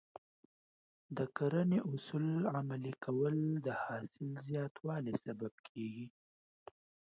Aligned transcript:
د 1.17 1.19
کرنې 1.37 1.79
اصول 1.91 2.25
عملي 2.57 2.93
کول 3.05 3.35
د 3.65 3.67
حاصل 3.83 4.29
زیاتوالي 4.49 5.13
سبب 5.25 5.53
کېږي. 5.67 6.07